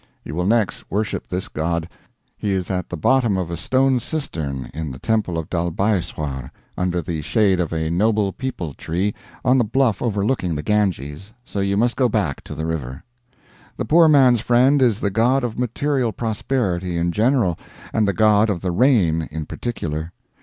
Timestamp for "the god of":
15.01-15.59, 18.07-18.61